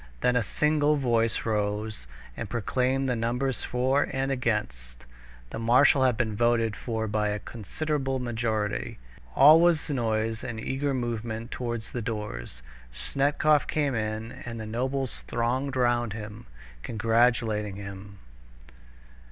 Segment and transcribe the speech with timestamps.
[0.21, 5.05] Then a single voice rose and proclaimed the numbers for and against.
[5.51, 8.97] The marshal had been voted for by a considerable majority.
[9.35, 12.63] All was noise and eager movement towards the doors.
[12.91, 16.47] Snetkov came in, and the nobles thronged round him,
[16.81, 18.17] congratulating him.